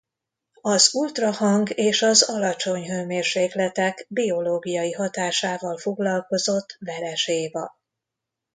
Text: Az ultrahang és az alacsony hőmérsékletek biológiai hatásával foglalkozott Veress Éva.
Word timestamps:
Az 0.61 0.93
ultrahang 0.95 1.69
és 1.77 2.01
az 2.01 2.21
alacsony 2.23 2.85
hőmérsékletek 2.89 4.05
biológiai 4.09 4.91
hatásával 4.91 5.77
foglalkozott 5.77 6.77
Veress 6.79 7.27
Éva. 7.27 7.77